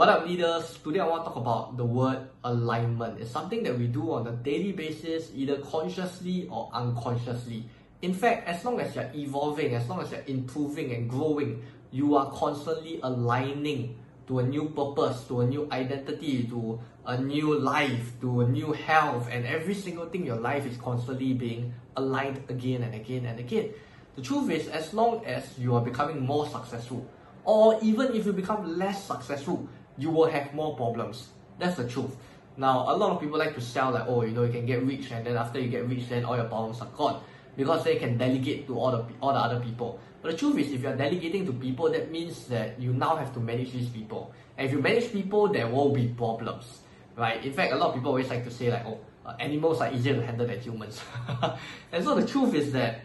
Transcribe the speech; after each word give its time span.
What 0.00 0.08
up 0.08 0.24
leaders? 0.26 0.78
Today 0.82 1.00
I 1.00 1.06
want 1.06 1.24
to 1.24 1.28
talk 1.28 1.36
about 1.36 1.76
the 1.76 1.84
word 1.84 2.30
alignment. 2.42 3.20
It's 3.20 3.30
something 3.30 3.62
that 3.64 3.78
we 3.78 3.86
do 3.86 4.12
on 4.12 4.26
a 4.26 4.32
daily 4.32 4.72
basis, 4.72 5.30
either 5.34 5.58
consciously 5.58 6.48
or 6.50 6.70
unconsciously. 6.72 7.68
In 8.00 8.14
fact, 8.14 8.48
as 8.48 8.64
long 8.64 8.80
as 8.80 8.96
you're 8.96 9.10
evolving, 9.14 9.74
as 9.74 9.86
long 9.90 10.00
as 10.00 10.10
you're 10.10 10.24
improving 10.26 10.94
and 10.94 11.06
growing, 11.06 11.62
you 11.90 12.16
are 12.16 12.32
constantly 12.32 12.98
aligning 13.02 13.98
to 14.26 14.38
a 14.38 14.42
new 14.42 14.70
purpose, 14.70 15.24
to 15.28 15.42
a 15.42 15.46
new 15.46 15.68
identity, 15.70 16.44
to 16.44 16.80
a 17.04 17.20
new 17.20 17.60
life, 17.60 18.18
to 18.22 18.40
a 18.40 18.48
new 18.48 18.72
health, 18.72 19.28
and 19.30 19.44
every 19.44 19.74
single 19.74 20.06
thing 20.06 20.22
in 20.22 20.28
your 20.28 20.40
life 20.40 20.64
is 20.64 20.78
constantly 20.78 21.34
being 21.34 21.74
aligned 21.98 22.42
again 22.48 22.84
and 22.84 22.94
again 22.94 23.26
and 23.26 23.38
again. 23.38 23.68
The 24.16 24.22
truth 24.22 24.50
is, 24.50 24.66
as 24.68 24.94
long 24.94 25.26
as 25.26 25.58
you 25.58 25.74
are 25.74 25.82
becoming 25.82 26.24
more 26.24 26.48
successful, 26.48 27.06
or 27.44 27.78
even 27.82 28.14
if 28.14 28.24
you 28.24 28.32
become 28.32 28.78
less 28.78 29.04
successful, 29.04 29.68
you 29.98 30.10
will 30.10 30.30
have 30.30 30.54
more 30.54 30.76
problems. 30.76 31.28
That's 31.58 31.76
the 31.76 31.88
truth. 31.88 32.16
Now, 32.56 32.92
a 32.92 32.96
lot 32.96 33.12
of 33.12 33.20
people 33.20 33.38
like 33.38 33.54
to 33.54 33.60
sell 33.60 33.92
like, 33.92 34.04
oh, 34.06 34.22
you 34.22 34.32
know, 34.32 34.44
you 34.44 34.52
can 34.52 34.66
get 34.66 34.82
rich, 34.82 35.10
and 35.10 35.26
then 35.26 35.36
after 35.36 35.60
you 35.60 35.68
get 35.68 35.88
rich, 35.88 36.08
then 36.08 36.24
all 36.24 36.36
your 36.36 36.46
problems 36.46 36.80
are 36.80 36.88
gone 36.96 37.22
because 37.56 37.84
they 37.84 37.96
can 37.96 38.16
delegate 38.16 38.66
to 38.66 38.78
all 38.78 38.90
the 38.90 39.04
all 39.20 39.32
the 39.32 39.38
other 39.38 39.60
people. 39.60 39.98
But 40.22 40.32
the 40.32 40.38
truth 40.38 40.58
is, 40.58 40.72
if 40.72 40.82
you're 40.82 40.96
delegating 40.96 41.46
to 41.46 41.52
people, 41.52 41.90
that 41.90 42.10
means 42.10 42.46
that 42.46 42.78
you 42.78 42.92
now 42.92 43.16
have 43.16 43.32
to 43.34 43.40
manage 43.40 43.72
these 43.72 43.88
people. 43.88 44.32
And 44.58 44.66
if 44.66 44.72
you 44.72 44.80
manage 44.80 45.10
people, 45.12 45.48
there 45.48 45.66
will 45.66 45.92
be 45.92 46.08
problems, 46.08 46.80
right? 47.16 47.42
In 47.42 47.52
fact, 47.52 47.72
a 47.72 47.76
lot 47.76 47.88
of 47.88 47.94
people 47.94 48.10
always 48.10 48.28
like 48.28 48.44
to 48.44 48.50
say 48.50 48.70
like, 48.70 48.84
oh, 48.84 49.00
uh, 49.24 49.34
animals 49.40 49.80
are 49.80 49.92
easier 49.92 50.14
to 50.14 50.24
handle 50.24 50.46
than 50.46 50.60
humans. 50.60 51.00
and 51.92 52.04
so 52.04 52.14
the 52.14 52.26
truth 52.26 52.54
is 52.54 52.72
that 52.72 53.00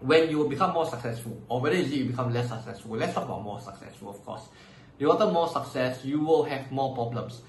when 0.00 0.28
you 0.28 0.48
become 0.48 0.72
more 0.72 0.86
successful, 0.86 1.40
or 1.48 1.60
whether 1.60 1.76
you 1.76 2.06
become 2.06 2.32
less 2.32 2.48
successful, 2.48 2.96
let's 2.96 3.14
talk 3.14 3.24
about 3.24 3.42
more 3.42 3.60
successful, 3.60 4.10
of 4.10 4.24
course. 4.24 4.42
You 4.98 5.08
want 5.08 5.32
more 5.32 5.48
success, 5.48 6.04
you 6.04 6.20
will 6.20 6.44
have 6.44 6.70
more 6.70 6.94
problems. 6.94 7.42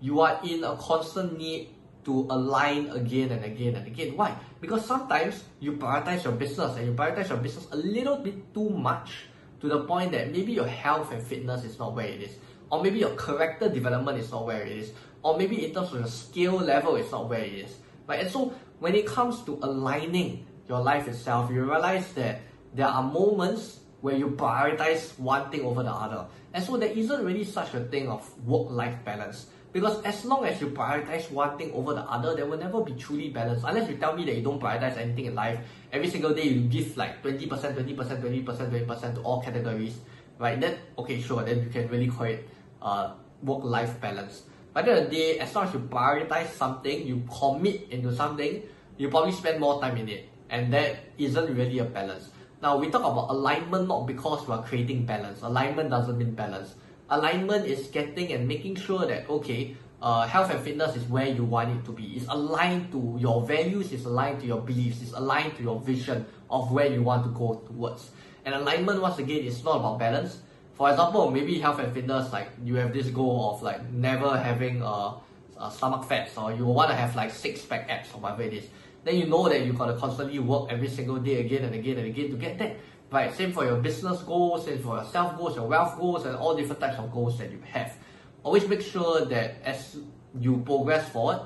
You 0.00 0.20
are 0.20 0.40
in 0.44 0.64
a 0.64 0.76
constant 0.76 1.38
need 1.38 1.68
to 2.04 2.26
align 2.30 2.88
again 2.90 3.30
and 3.30 3.44
again 3.44 3.76
and 3.76 3.86
again. 3.86 4.16
Why? 4.16 4.34
Because 4.60 4.84
sometimes 4.84 5.44
you 5.60 5.72
prioritize 5.72 6.24
your 6.24 6.32
business 6.32 6.76
and 6.76 6.86
you 6.86 6.92
prioritize 6.92 7.28
your 7.28 7.38
business 7.38 7.66
a 7.72 7.76
little 7.76 8.16
bit 8.16 8.54
too 8.54 8.70
much 8.70 9.26
to 9.60 9.68
the 9.68 9.80
point 9.84 10.12
that 10.12 10.32
maybe 10.32 10.52
your 10.52 10.66
health 10.66 11.12
and 11.12 11.22
fitness 11.22 11.64
is 11.64 11.78
not 11.78 11.94
where 11.94 12.06
it 12.06 12.22
is, 12.22 12.36
or 12.70 12.82
maybe 12.82 12.98
your 12.98 13.14
character 13.16 13.68
development 13.68 14.18
is 14.18 14.30
not 14.30 14.46
where 14.46 14.62
it 14.62 14.72
is, 14.72 14.92
or 15.22 15.36
maybe 15.36 15.64
in 15.64 15.74
terms 15.74 15.92
of 15.92 15.98
your 16.00 16.08
skill 16.08 16.56
level 16.56 16.96
it's 16.96 17.12
not 17.12 17.28
where 17.28 17.40
it 17.40 17.52
is. 17.52 17.76
Right? 18.06 18.20
And 18.20 18.30
so 18.30 18.54
when 18.78 18.94
it 18.94 19.06
comes 19.06 19.42
to 19.44 19.58
aligning 19.62 20.46
your 20.68 20.80
life 20.80 21.06
itself, 21.08 21.50
you 21.50 21.62
realize 21.62 22.12
that 22.14 22.40
there 22.74 22.86
are 22.86 23.02
moments 23.02 23.80
where 24.00 24.16
you 24.16 24.28
prioritize 24.28 25.18
one 25.18 25.50
thing 25.50 25.62
over 25.62 25.82
the 25.82 25.92
other. 25.92 26.26
And 26.52 26.64
so 26.64 26.76
there 26.76 26.90
isn't 26.90 27.24
really 27.24 27.44
such 27.44 27.74
a 27.74 27.80
thing 27.80 28.08
of 28.08 28.24
work-life 28.46 29.04
balance. 29.04 29.46
Because 29.72 30.02
as 30.02 30.24
long 30.24 30.44
as 30.44 30.60
you 30.60 30.68
prioritize 30.68 31.30
one 31.30 31.56
thing 31.56 31.70
over 31.72 31.94
the 31.94 32.02
other, 32.02 32.34
there 32.34 32.46
will 32.46 32.58
never 32.58 32.82
be 32.82 32.92
truly 32.92 33.30
balanced. 33.30 33.64
Unless 33.66 33.88
you 33.88 33.96
tell 33.96 34.16
me 34.16 34.24
that 34.24 34.34
you 34.34 34.42
don't 34.42 34.60
prioritize 34.60 34.96
anything 34.96 35.26
in 35.26 35.34
life, 35.34 35.60
every 35.92 36.10
single 36.10 36.34
day 36.34 36.42
you 36.42 36.62
give 36.62 36.96
like 36.96 37.22
20%, 37.22 37.46
20%, 37.48 37.96
20%, 37.96 38.44
20% 38.44 39.14
to 39.14 39.20
all 39.20 39.40
categories, 39.40 40.00
right? 40.38 40.60
Then, 40.60 40.76
okay, 40.98 41.20
sure, 41.20 41.44
then 41.44 41.62
you 41.62 41.70
can 41.70 41.88
really 41.88 42.08
call 42.08 42.26
it 42.26 42.48
uh, 42.82 43.12
work-life 43.42 44.00
balance. 44.00 44.42
But 44.72 44.86
at 44.86 44.86
the 44.86 44.90
end 44.90 45.04
of 45.04 45.10
the 45.10 45.16
day, 45.16 45.38
as 45.38 45.54
long 45.54 45.66
as 45.68 45.74
you 45.74 45.80
prioritize 45.80 46.50
something, 46.50 47.06
you 47.06 47.22
commit 47.30 47.90
into 47.90 48.14
something, 48.14 48.62
you 48.98 49.08
probably 49.08 49.32
spend 49.32 49.60
more 49.60 49.80
time 49.80 49.96
in 49.98 50.08
it. 50.08 50.28
And 50.48 50.72
that 50.72 50.98
isn't 51.16 51.54
really 51.54 51.78
a 51.78 51.84
balance. 51.84 52.30
Now, 52.62 52.76
we 52.76 52.90
talk 52.90 53.02
about 53.02 53.30
alignment 53.30 53.88
not 53.88 54.06
because 54.06 54.46
we 54.46 54.54
are 54.54 54.62
creating 54.62 55.06
balance. 55.06 55.42
Alignment 55.42 55.90
doesn't 55.90 56.18
mean 56.18 56.34
balance 56.34 56.74
alignment 57.10 57.66
is 57.66 57.88
getting 57.88 58.32
and 58.32 58.46
making 58.46 58.76
sure 58.76 59.04
that 59.06 59.28
okay 59.28 59.76
uh, 60.00 60.26
health 60.26 60.50
and 60.50 60.60
fitness 60.60 60.96
is 60.96 61.04
where 61.08 61.26
you 61.26 61.44
want 61.44 61.68
it 61.68 61.84
to 61.84 61.92
be. 61.92 62.16
It's 62.16 62.26
aligned 62.28 62.90
to 62.92 63.18
your 63.20 63.44
values, 63.44 63.92
it's 63.92 64.06
aligned 64.06 64.40
to 64.40 64.46
your 64.46 64.62
beliefs, 64.62 65.02
it's 65.02 65.12
aligned 65.12 65.56
to 65.58 65.62
your 65.62 65.78
vision 65.78 66.24
of 66.48 66.72
where 66.72 66.86
you 66.86 67.02
want 67.02 67.24
to 67.24 67.30
go 67.38 67.62
towards. 67.66 68.10
And 68.46 68.54
alignment, 68.54 69.02
once 69.02 69.18
again, 69.18 69.44
is 69.44 69.62
not 69.62 69.76
about 69.76 69.98
balance. 69.98 70.38
For 70.72 70.88
example, 70.88 71.30
maybe 71.30 71.58
health 71.58 71.80
and 71.80 71.92
fitness, 71.92 72.32
like 72.32 72.48
you 72.64 72.76
have 72.76 72.94
this 72.94 73.08
goal 73.08 73.52
of 73.54 73.62
like 73.62 73.90
never 73.92 74.38
having 74.38 74.80
a, 74.80 75.16
a 75.60 75.70
stomach 75.70 76.04
fats, 76.04 76.38
or 76.38 76.50
you 76.54 76.64
want 76.64 76.88
to 76.88 76.96
have 76.96 77.14
like 77.14 77.30
six 77.30 77.60
pack 77.66 77.90
abs 77.90 78.08
or 78.14 78.22
whatever 78.22 78.42
it 78.44 78.54
is. 78.54 78.64
Then 79.04 79.16
you 79.16 79.26
know 79.26 79.48
that 79.48 79.64
you 79.64 79.72
gotta 79.72 79.96
constantly 79.96 80.38
work 80.38 80.70
every 80.70 80.88
single 80.88 81.16
day 81.16 81.40
again 81.40 81.64
and 81.64 81.74
again 81.74 81.98
and 81.98 82.06
again 82.06 82.30
to 82.30 82.36
get 82.36 82.58
that. 82.58 82.76
Right, 83.10 83.34
same 83.34 83.52
for 83.52 83.64
your 83.64 83.76
business 83.76 84.22
goals, 84.22 84.66
same 84.66 84.78
for 84.78 84.96
your 84.96 85.04
self 85.04 85.36
goals, 85.36 85.56
your 85.56 85.66
wealth 85.66 85.98
goals, 85.98 86.26
and 86.26 86.36
all 86.36 86.54
different 86.54 86.80
types 86.80 86.98
of 86.98 87.10
goals 87.10 87.38
that 87.38 87.50
you 87.50 87.60
have. 87.72 87.96
Always 88.42 88.68
make 88.68 88.82
sure 88.82 89.24
that 89.24 89.56
as 89.64 89.96
you 90.38 90.58
progress 90.64 91.08
forward, 91.08 91.40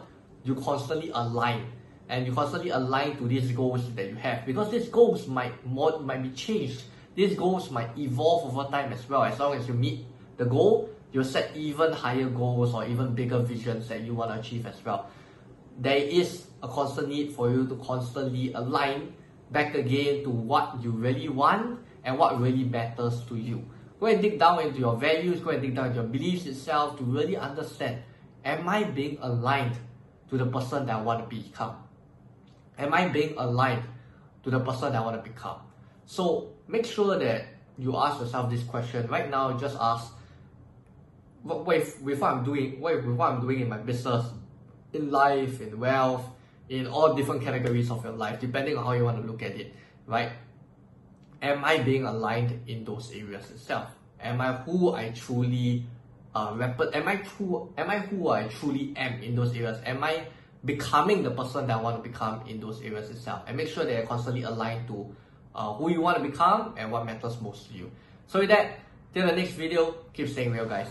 you 0.44 0.54
constantly 0.56 1.10
align 1.14 1.72
and 2.08 2.26
you 2.26 2.32
constantly 2.32 2.70
align 2.70 3.16
to 3.16 3.26
these 3.26 3.50
goals 3.52 3.92
that 3.94 4.08
you 4.08 4.14
have 4.16 4.44
because 4.44 4.70
these 4.70 4.88
goals 4.88 5.26
might 5.26 5.54
might 5.66 6.22
be 6.22 6.30
changed. 6.30 6.84
These 7.14 7.36
goals 7.36 7.70
might 7.70 7.96
evolve 7.96 8.50
over 8.56 8.68
time 8.70 8.92
as 8.92 9.08
well. 9.08 9.22
As 9.24 9.38
long 9.38 9.54
as 9.54 9.66
you 9.68 9.74
meet 9.74 10.04
the 10.36 10.44
goal, 10.44 10.90
you'll 11.12 11.24
set 11.24 11.56
even 11.56 11.92
higher 11.92 12.28
goals 12.28 12.74
or 12.74 12.84
even 12.84 13.14
bigger 13.14 13.38
visions 13.38 13.88
that 13.88 14.00
you 14.02 14.14
want 14.14 14.32
to 14.32 14.40
achieve 14.40 14.66
as 14.66 14.84
well. 14.84 15.08
There 15.78 15.96
is 15.96 16.46
a 16.62 16.68
constant 16.68 17.08
need 17.08 17.32
for 17.32 17.50
you 17.50 17.66
to 17.66 17.76
constantly 17.76 18.52
align 18.52 19.14
back 19.50 19.74
again 19.74 20.24
to 20.24 20.30
what 20.30 20.82
you 20.82 20.90
really 20.90 21.28
want 21.28 21.80
and 22.04 22.18
what 22.18 22.40
really 22.40 22.64
matters 22.64 23.24
to 23.28 23.36
you. 23.36 23.64
Go 24.00 24.06
and 24.06 24.20
dig 24.20 24.38
down 24.38 24.60
into 24.60 24.78
your 24.78 24.96
values, 24.96 25.40
go 25.40 25.50
and 25.50 25.62
dig 25.62 25.74
down 25.74 25.86
into 25.86 26.00
your 26.00 26.08
beliefs 26.08 26.46
itself 26.46 26.98
to 26.98 27.04
really 27.04 27.36
understand 27.36 28.02
am 28.44 28.68
I 28.68 28.84
being 28.84 29.18
aligned 29.20 29.76
to 30.28 30.36
the 30.36 30.46
person 30.46 30.86
that 30.86 30.96
I 30.96 31.00
want 31.00 31.28
to 31.28 31.34
become? 31.34 31.76
Am 32.78 32.92
I 32.92 33.08
being 33.08 33.34
aligned 33.38 33.84
to 34.42 34.50
the 34.50 34.60
person 34.60 34.92
that 34.92 34.98
I 34.98 35.04
want 35.04 35.22
to 35.22 35.30
become? 35.30 35.58
So 36.04 36.52
make 36.68 36.84
sure 36.84 37.18
that 37.18 37.46
you 37.78 37.96
ask 37.96 38.20
yourself 38.20 38.50
this 38.50 38.62
question 38.62 39.06
right 39.08 39.30
now. 39.30 39.56
Just 39.58 39.76
ask, 39.80 40.12
what 41.42 41.64
with, 41.64 42.00
with 42.02 42.20
what 42.20 42.32
I'm 42.32 42.44
doing, 42.44 42.80
what 42.80 42.96
with 42.96 43.16
what 43.16 43.32
I'm 43.32 43.40
doing 43.40 43.60
in 43.60 43.68
my 43.68 43.78
business, 43.78 44.26
in 44.94 45.10
life, 45.10 45.60
in 45.60 45.78
wealth, 45.78 46.24
in 46.68 46.86
all 46.86 47.14
different 47.14 47.42
categories 47.42 47.90
of 47.90 48.04
your 48.04 48.12
life, 48.12 48.40
depending 48.40 48.76
on 48.76 48.84
how 48.84 48.92
you 48.92 49.04
want 49.04 49.20
to 49.20 49.26
look 49.30 49.42
at 49.42 49.52
it, 49.52 49.74
right? 50.06 50.32
Am 51.42 51.64
I 51.64 51.78
being 51.78 52.04
aligned 52.04 52.68
in 52.68 52.84
those 52.84 53.12
areas 53.12 53.50
itself? 53.50 53.90
Am 54.20 54.40
I 54.40 54.52
who 54.64 54.94
I 54.94 55.10
truly 55.10 55.84
uh, 56.34 56.52
rep- 56.56 56.94
am 56.94 57.06
I 57.06 57.16
true 57.16 57.72
am 57.78 57.90
I 57.90 57.98
who 57.98 58.28
I 58.28 58.48
truly 58.48 58.92
am 58.96 59.22
in 59.22 59.36
those 59.36 59.54
areas? 59.54 59.78
Am 59.84 60.02
I 60.02 60.26
becoming 60.64 61.22
the 61.22 61.30
person 61.30 61.66
that 61.66 61.78
I 61.78 61.80
want 61.80 62.02
to 62.02 62.08
become 62.08 62.46
in 62.48 62.60
those 62.60 62.80
areas 62.82 63.10
itself? 63.10 63.42
And 63.46 63.56
make 63.56 63.68
sure 63.68 63.84
that 63.84 63.92
you're 63.92 64.06
constantly 64.06 64.42
aligned 64.42 64.88
to 64.88 65.14
uh, 65.54 65.74
who 65.74 65.90
you 65.90 66.00
want 66.00 66.16
to 66.16 66.22
become 66.24 66.74
and 66.76 66.90
what 66.90 67.04
matters 67.04 67.40
most 67.40 67.68
to 67.68 67.74
you. 67.74 67.90
So 68.26 68.40
with 68.40 68.48
that, 68.48 68.80
till 69.12 69.26
the 69.26 69.36
next 69.36 69.52
video, 69.52 69.94
keep 70.12 70.28
staying 70.28 70.52
real 70.52 70.66
guys. 70.66 70.88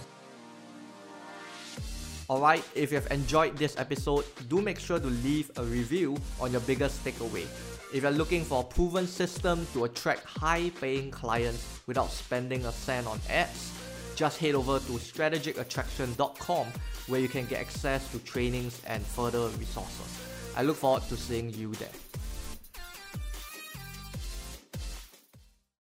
Alright, 2.29 2.63
if 2.73 2.89
you 2.91 2.95
have 2.95 3.11
enjoyed 3.11 3.57
this 3.57 3.77
episode, 3.77 4.23
do 4.47 4.61
make 4.61 4.79
sure 4.79 4.97
to 4.97 5.07
leave 5.07 5.51
a 5.57 5.63
review 5.63 6.15
on 6.39 6.53
your 6.53 6.61
biggest 6.61 7.03
takeaway. 7.03 7.45
If 7.93 8.03
you're 8.03 8.11
looking 8.11 8.45
for 8.45 8.61
a 8.61 8.63
proven 8.63 9.07
system 9.07 9.67
to 9.73 9.83
attract 9.83 10.23
high 10.23 10.71
paying 10.79 11.11
clients 11.11 11.81
without 11.85 12.09
spending 12.09 12.65
a 12.65 12.71
cent 12.71 13.07
on 13.07 13.19
ads, 13.29 13.73
just 14.15 14.39
head 14.39 14.55
over 14.55 14.79
to 14.79 14.93
strategicattraction.com 14.93 16.67
where 17.07 17.19
you 17.19 17.27
can 17.27 17.45
get 17.45 17.59
access 17.59 18.09
to 18.11 18.19
trainings 18.19 18.81
and 18.87 19.03
further 19.03 19.49
resources. 19.59 20.21
I 20.55 20.63
look 20.63 20.77
forward 20.77 21.03
to 21.09 21.17
seeing 21.17 21.49
you 21.49 21.73
there. 21.73 21.89